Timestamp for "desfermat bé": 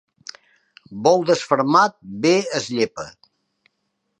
1.31-2.33